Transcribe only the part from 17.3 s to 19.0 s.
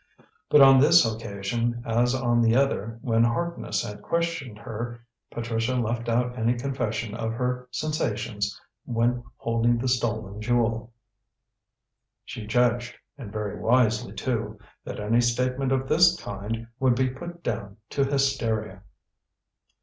down to hysteria.